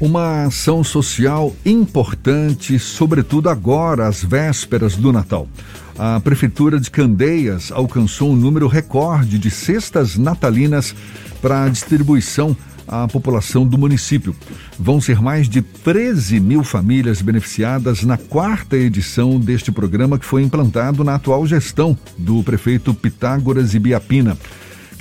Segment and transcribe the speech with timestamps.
[0.00, 5.48] Uma ação social importante, sobretudo agora, às vésperas do Natal.
[5.96, 10.94] A Prefeitura de Candeias alcançou um número recorde de cestas natalinas
[11.40, 12.56] para distribuição
[12.88, 14.34] à população do município.
[14.78, 20.42] Vão ser mais de 13 mil famílias beneficiadas na quarta edição deste programa que foi
[20.42, 24.36] implantado na atual gestão do prefeito Pitágoras Ibiapina.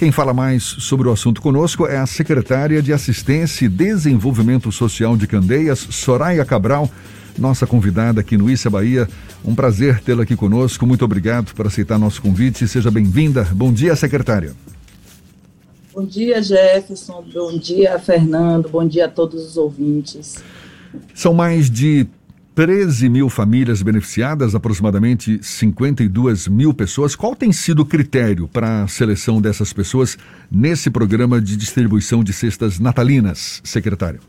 [0.04, 5.16] Quem fala mais sobre o assunto conosco é a secretária de Assistência e Desenvolvimento Social
[5.16, 6.92] de Candeias, Soraya Cabral,
[7.38, 9.08] nossa convidada aqui no Issa Bahia.
[9.46, 10.86] Um prazer tê-la aqui conosco.
[10.86, 12.68] Muito obrigado por aceitar nosso convite.
[12.68, 13.48] Seja bem-vinda.
[13.54, 14.54] Bom dia, secretária.
[15.94, 17.24] Bom dia, Jefferson.
[17.34, 18.68] Bom dia, Fernando.
[18.68, 20.44] Bom dia a todos os ouvintes.
[21.16, 22.06] São mais de
[22.56, 27.16] 13 mil famílias beneficiadas, aproximadamente 52 mil pessoas.
[27.16, 30.18] Qual tem sido o critério para a seleção dessas pessoas
[30.52, 34.20] nesse programa de distribuição de cestas natalinas, secretário?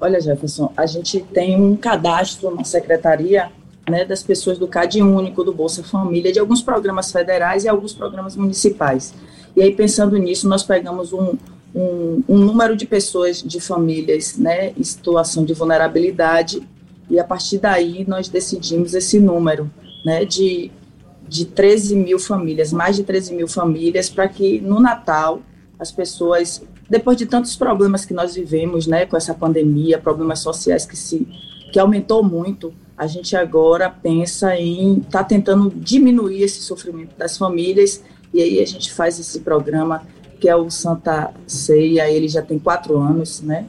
[0.00, 3.50] Olha, Jefferson, a gente tem um cadastro na secretaria
[3.86, 7.92] né, das pessoas do CAD Único, do Bolsa Família, de alguns programas federais e alguns
[7.92, 9.12] programas municipais.
[9.54, 11.36] E aí, pensando nisso, nós pegamos um,
[11.74, 16.66] um, um, número de pessoas, de famílias, né, em situação de vulnerabilidade,
[17.08, 19.70] e a partir daí nós decidimos esse número,
[20.04, 20.70] né, de,
[21.28, 25.40] de 13 mil famílias, mais de 13 mil famílias, para que no Natal
[25.78, 30.84] as pessoas, depois de tantos problemas que nós vivemos, né, com essa pandemia, problemas sociais
[30.84, 31.26] que se
[31.70, 37.38] que aumentou muito, a gente agora pensa em estar tá tentando diminuir esse sofrimento das
[37.38, 40.02] famílias e aí a gente faz esse programa
[40.40, 43.66] que é o Santa Ceia, ele já tem quatro anos, né?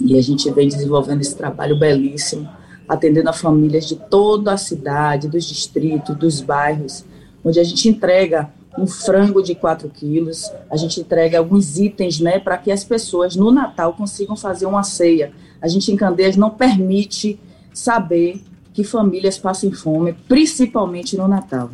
[0.00, 2.48] E a gente vem desenvolvendo esse trabalho belíssimo,
[2.88, 7.04] atendendo a famílias de toda a cidade, dos distritos, dos bairros,
[7.44, 12.40] onde a gente entrega um frango de 4 quilos, a gente entrega alguns itens, né,
[12.40, 15.32] para que as pessoas no Natal consigam fazer uma ceia.
[15.62, 17.38] A gente em Candeias não permite
[17.72, 21.70] saber que famílias passem fome, principalmente no Natal.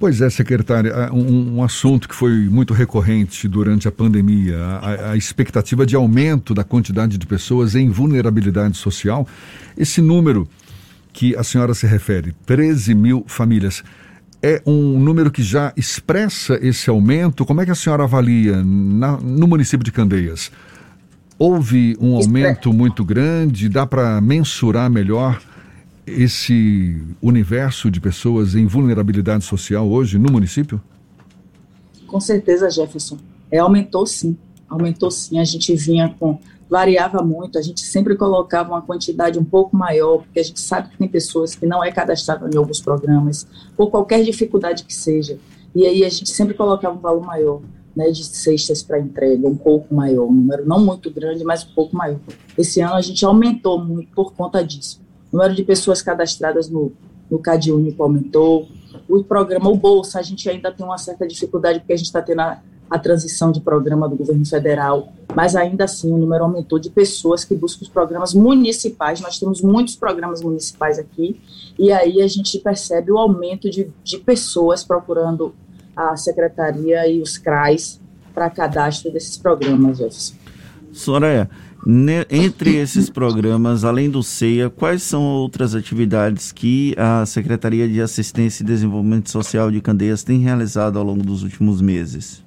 [0.00, 5.16] Pois é, secretária, um, um, assunto que foi muito recorrente durante a pandemia, a, a,
[5.16, 9.28] expectativa de aumento da quantidade de pessoas em vulnerabilidade social.
[9.76, 10.48] Esse número
[11.12, 13.84] que a senhora se refere, 13 mil famílias,
[14.42, 17.44] é um número que já expressa esse aumento?
[17.44, 20.50] Como é que a senhora avalia na, no município de Candeias?
[21.38, 23.68] Houve um aumento muito grande?
[23.68, 25.38] Dá para mensurar melhor
[26.06, 30.80] esse universo de pessoas em vulnerabilidade social hoje no município?
[32.06, 33.18] Com certeza, Jefferson.
[33.50, 34.36] É, aumentou sim,
[34.68, 35.38] aumentou sim.
[35.38, 36.38] A gente vinha com.
[36.68, 40.90] variava muito, a gente sempre colocava uma quantidade um pouco maior, porque a gente sabe
[40.90, 43.46] que tem pessoas que não é cadastrada em alguns programas,
[43.76, 45.38] por qualquer dificuldade que seja.
[45.74, 47.60] E aí a gente sempre colocava um valor maior.
[47.94, 51.74] Né, de cestas para entrega, um pouco maior, um número não muito grande, mas um
[51.74, 52.20] pouco maior.
[52.56, 55.00] Esse ano a gente aumentou muito por conta disso.
[55.32, 56.92] O número de pessoas cadastradas no,
[57.30, 57.40] no
[57.74, 58.68] Único aumentou.
[59.08, 62.20] O programa, o Bolsa, a gente ainda tem uma certa dificuldade, porque a gente está
[62.20, 66.78] tendo a, a, transição de programa do governo federal, mas ainda assim o número aumentou
[66.78, 69.20] de pessoas que buscam os programas municipais.
[69.20, 71.40] Nós temos muitos programas municipais aqui,
[71.78, 75.54] e aí a gente percebe o aumento de, de pessoas procurando
[75.94, 78.00] a secretaria e os CRAs
[78.34, 80.39] para cadastro desses programas, Jefferson.
[80.92, 81.48] Soraya,
[82.28, 88.62] entre esses programas, além do CEIA, quais são outras atividades que a Secretaria de Assistência
[88.62, 92.44] e Desenvolvimento Social de Candeias tem realizado ao longo dos últimos meses?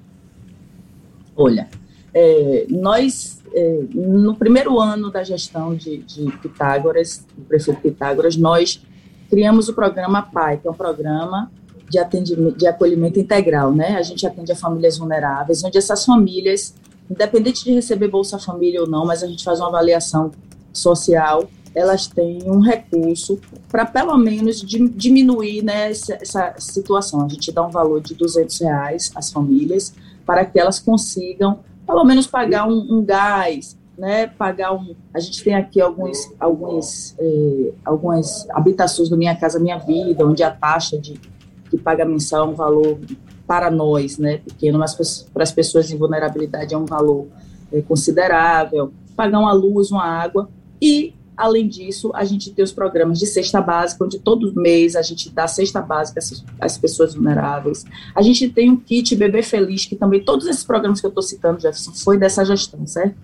[1.36, 1.68] Olha,
[2.12, 8.80] é, nós, é, no primeiro ano da gestão de, de Pitágoras, do prefeito Pitágoras, nós
[9.28, 11.50] criamos o programa PAI, que é um programa
[11.90, 13.96] de, atendimento, de acolhimento integral, né?
[13.96, 16.74] A gente atende a famílias vulneráveis, onde essas famílias
[17.10, 20.30] independente de receber Bolsa Família ou não, mas a gente faz uma avaliação
[20.72, 23.38] social, elas têm um recurso
[23.68, 27.24] para pelo menos diminuir né, essa, essa, situação.
[27.24, 29.92] A gente dá um valor de 200 reais às famílias
[30.24, 34.94] para que elas consigam pelo menos pagar um, um gás, né, pagar um.
[35.12, 40.42] A gente tem aqui alguns, alguns, eh, algumas habitações do Minha Casa Minha Vida, onde
[40.42, 41.20] a taxa de
[41.70, 42.98] que paga mensal é um valor
[43.46, 44.94] para nós, né, pequeno, mas
[45.32, 47.26] para as pessoas em vulnerabilidade é um valor
[47.72, 50.48] é, considerável, pagar uma luz, uma água,
[50.80, 55.02] e, além disso, a gente tem os programas de cesta básica, onde todo mês a
[55.02, 56.20] gente dá cesta básica
[56.60, 57.84] às, pessoas vulneráveis.
[58.14, 61.22] A gente tem um kit Bebê Feliz, que também, todos esses programas que eu estou
[61.22, 63.16] citando, Jefferson, foi dessa gestão, certo?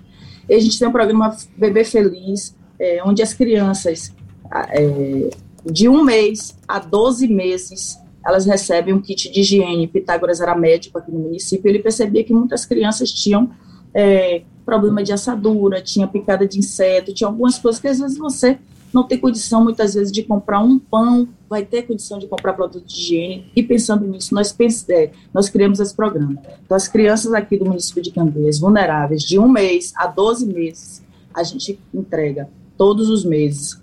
[0.49, 4.15] E a gente tem um programa Bebê Feliz, é, onde as crianças
[4.53, 5.31] é,
[5.65, 9.87] de um mês a 12 meses elas recebem um kit de higiene.
[9.87, 13.51] Pitágoras era médico aqui no município, ele percebia que muitas crianças tinham
[13.95, 18.59] é, problema de assadura, tinha picada de inseto, tinha algumas coisas que às vezes você
[18.93, 22.85] não tem condição, muitas vezes, de comprar um pão, vai ter condição de comprar produto
[22.85, 24.55] de higiene, e pensando nisso, nós,
[24.89, 26.41] é, nós criamos esse programa.
[26.65, 31.03] Então, as crianças aqui do município de Candeias, vulneráveis, de um mês a 12 meses,
[31.33, 33.81] a gente entrega todos os meses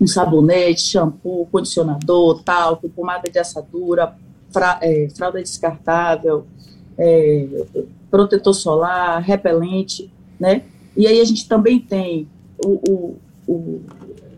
[0.00, 4.14] um sabonete, shampoo, condicionador, talco, pomada de assadura,
[4.50, 6.46] fra, é, fralda descartável,
[6.98, 7.46] é,
[8.10, 10.62] protetor solar, repelente, né?
[10.96, 12.28] E aí a gente também tem
[12.64, 13.16] o, o,
[13.46, 13.80] o,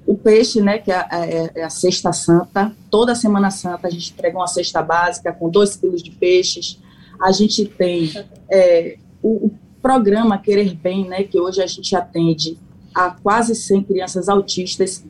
[0.06, 2.74] o peixe, né, que é, é, é, a cesta santa.
[2.90, 6.78] Toda Semana Santa a gente entrega uma cesta básica com dois quilos de peixes.
[7.20, 8.12] A gente tem
[8.50, 9.50] é, o, o,
[9.80, 12.58] programa Querer Bem, né, que hoje a gente atende
[12.92, 15.04] a quase 100 crianças autistas.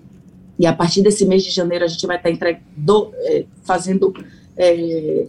[0.58, 4.12] E a partir desse mês de janeiro a gente vai estar entregando, é, fazendo.
[4.56, 5.24] É,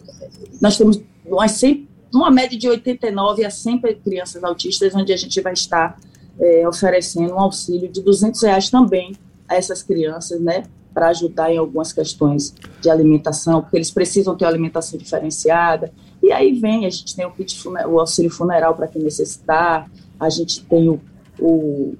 [0.60, 5.40] nós temos umas 100 uma média de 89 a 100 crianças autistas, onde a gente
[5.42, 6.00] vai estar
[6.40, 9.16] é, oferecendo um auxílio de 200 reais também
[9.48, 14.46] a essas crianças, né, para ajudar em algumas questões de alimentação, porque eles precisam ter
[14.46, 15.92] uma alimentação diferenciada.
[16.22, 19.90] E aí vem, a gente tem o, kit, o auxílio funeral para quem necessitar,
[20.20, 21.00] a gente tem o,
[21.40, 21.96] o,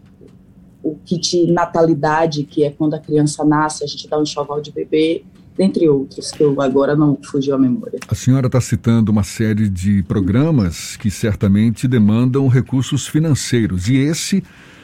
[0.84, 4.72] o kit natalidade, que é quando a criança nasce, a gente dá um enxoval de
[4.72, 5.24] bebê,
[5.58, 8.00] dentre outros, que eu agora não fugiu a memória.
[8.08, 14.42] A senhora está citando uma série de programas que certamente demandam recursos financeiros, e esse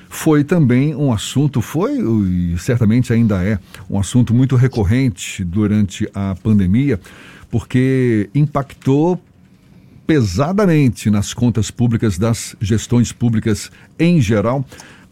[0.09, 3.59] foi também um assunto, foi e certamente ainda é,
[3.89, 6.99] um assunto muito recorrente durante a pandemia,
[7.49, 9.19] porque impactou
[10.05, 14.63] pesadamente nas contas públicas das gestões públicas em geral.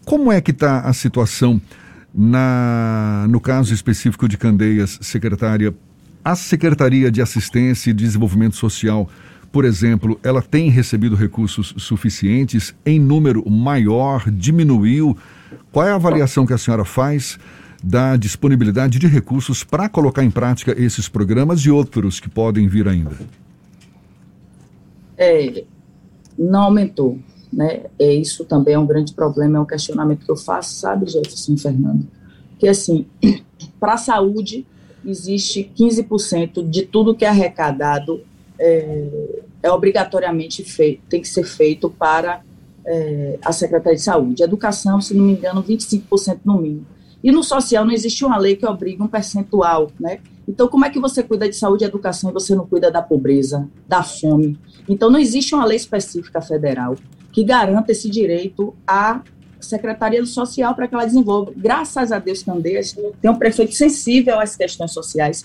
[0.05, 1.61] Como é que está a situação?
[2.13, 5.73] Na, no caso específico de Candeias, secretária,
[6.23, 9.09] a Secretaria de Assistência e Desenvolvimento Social,
[9.51, 15.17] por exemplo, ela tem recebido recursos suficientes em número maior, diminuiu?
[15.71, 17.39] Qual é a avaliação que a senhora faz
[17.83, 22.87] da disponibilidade de recursos para colocar em prática esses programas e outros que podem vir
[22.87, 23.15] ainda?
[25.17, 25.63] É,
[26.37, 27.19] não aumentou.
[27.53, 27.83] Né?
[27.99, 31.55] É, isso também é um grande problema, é um questionamento que eu faço, sabe, Jefferson
[31.55, 32.07] Fernando?
[32.57, 33.05] Que, assim,
[33.79, 34.65] para a saúde,
[35.05, 38.21] existe 15% de tudo que é arrecadado
[38.59, 39.07] é,
[39.61, 42.41] é obrigatoriamente feito, tem que ser feito para
[42.85, 44.41] é, a Secretaria de Saúde.
[44.41, 46.87] Educação, se não me engano, 25% no mínimo.
[47.23, 50.19] E no social não existe uma lei que obriga um percentual, né?
[50.45, 53.01] Então, como é que você cuida de saúde e educação e você não cuida da
[53.01, 54.59] pobreza, da fome?
[54.89, 56.95] Então, não existe uma lei específica federal
[57.33, 59.21] que garanta esse direito à
[59.59, 61.51] Secretaria do Social para que ela desenvolva.
[61.55, 65.41] Graças a Deus, Candeias tem um prefeito sensível às questões sociais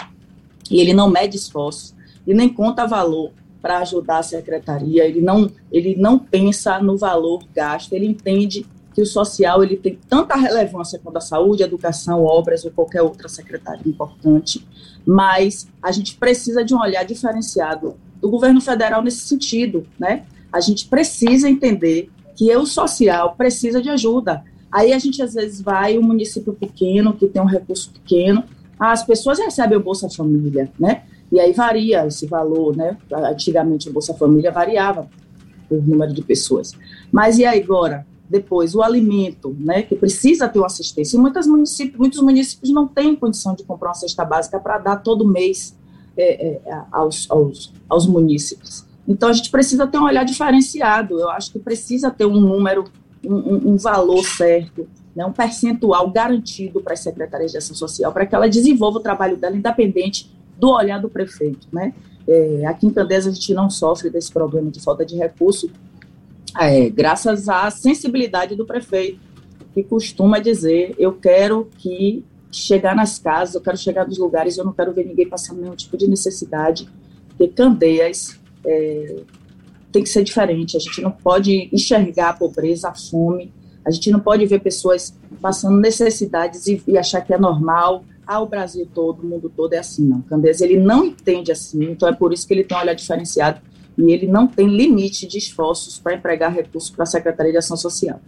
[0.70, 1.94] e ele não mede esforços
[2.26, 3.32] e nem conta valor
[3.62, 8.64] para ajudar a secretaria, ele não, ele não pensa no valor gasto, ele entende
[8.94, 13.28] que o social ele tem tanta relevância quanto a saúde, educação, obras ou qualquer outra
[13.28, 14.66] secretaria importante,
[15.04, 20.24] mas a gente precisa de um olhar diferenciado do governo federal nesse sentido, né?
[20.52, 24.44] A gente precisa entender que o social precisa de ajuda.
[24.70, 28.44] Aí a gente às vezes vai um município pequeno que tem um recurso pequeno,
[28.78, 31.02] as pessoas recebem o Bolsa Família, né?
[31.32, 32.96] E aí varia esse valor, né?
[33.12, 35.10] Antigamente o Bolsa Família variava
[35.68, 36.72] por número de pessoas.
[37.10, 38.06] Mas e aí agora?
[38.30, 41.16] Depois, o alimento, né, que precisa ter uma assistência.
[41.16, 44.96] E muitos municípios, muitos municípios não têm condição de comprar uma cesta básica para dar
[44.96, 45.74] todo mês
[46.14, 48.84] é, é, aos, aos, aos municípios.
[49.08, 51.18] Então, a gente precisa ter um olhar diferenciado.
[51.18, 52.84] Eu acho que precisa ter um número,
[53.24, 54.86] um, um valor certo,
[55.16, 59.02] né, um percentual garantido para as secretarias de ação social, para que ela desenvolva o
[59.02, 61.66] trabalho dela independente do olhar do prefeito.
[61.72, 61.94] Né?
[62.28, 65.70] É, aqui em Candeias, a gente não sofre desse problema de falta de recurso,
[66.58, 69.20] é, graças à sensibilidade do prefeito,
[69.74, 74.64] que costuma dizer: eu quero que chegar nas casas, eu quero chegar nos lugares, eu
[74.64, 76.88] não quero ver ninguém passando nenhum tipo de necessidade,
[77.28, 79.16] porque Candeias é,
[79.92, 80.76] tem que ser diferente.
[80.76, 83.52] A gente não pode enxergar a pobreza, a fome.
[83.84, 88.04] A gente não pode ver pessoas passando necessidades e, e achar que é normal.
[88.26, 90.06] Ah, o Brasil todo, o mundo todo é assim.
[90.06, 91.90] Não, Candeias, ele não entende assim.
[91.90, 93.60] Então é por isso que ele tem um olhar diferenciado
[93.96, 97.76] e ele não tem limite de esforços para empregar recursos para a Secretaria de Ação
[97.76, 98.20] Social.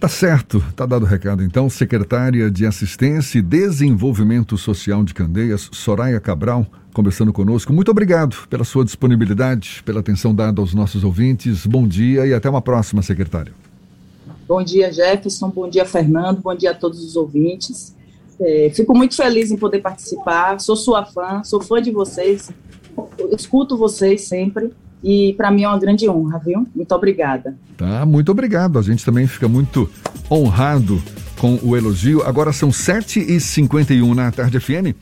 [0.00, 1.70] Tá certo, tá dado o recado então.
[1.70, 7.72] Secretária de Assistência e Desenvolvimento Social de Candeias, Soraya Cabral, conversando conosco.
[7.72, 11.66] Muito obrigado pela sua disponibilidade, pela atenção dada aos nossos ouvintes.
[11.66, 13.52] Bom dia e até uma próxima, secretária.
[14.46, 15.48] Bom dia, Jefferson.
[15.48, 16.40] Bom dia, Fernando.
[16.40, 17.94] Bom dia a todos os ouvintes.
[18.40, 20.60] É, fico muito feliz em poder participar.
[20.60, 22.50] Sou sua fã, sou fã de vocês.
[23.18, 24.70] Eu escuto vocês sempre
[25.02, 26.66] E para mim é uma grande honra, viu?
[26.74, 27.56] Muito obrigada.
[27.76, 28.78] Tá, muito obrigado.
[28.78, 29.88] A gente também fica muito
[30.30, 31.02] honrado
[31.38, 32.22] com o elogio.
[32.22, 34.94] Agora são 7h51 na Tarde FM.